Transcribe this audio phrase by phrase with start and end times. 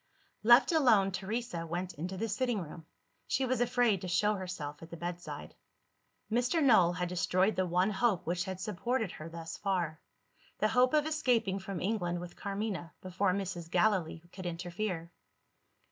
[0.41, 2.87] Left alone, Teresa went into the sitting room:
[3.27, 5.53] she was afraid to show herself at the bedside.
[6.31, 6.63] Mr.
[6.63, 10.01] Null had destroyed the one hope which had supported her thus far
[10.57, 13.69] the hope of escaping from England with Carmina, before Mrs.
[13.69, 15.11] Gallilee could interfere.